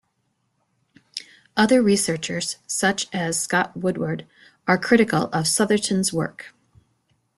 Other 1.55 1.79
researchers 1.83 2.57
such 2.65 3.05
as 3.13 3.39
Scott 3.39 3.77
Woodward 3.77 4.25
are 4.67 4.79
critical 4.79 5.25
of 5.25 5.45
Southerton's 5.45 6.11
work. 6.11 6.55